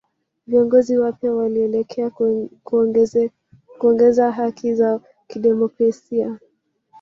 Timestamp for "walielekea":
1.33-2.11